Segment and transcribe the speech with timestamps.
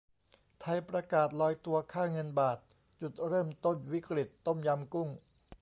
[0.61, 2.59] ไทยประกาศ ลอยตัวค่าเงินบาท
[3.01, 5.09] จุดเริ่มต้น วิกฤตต้มยำกุ้ง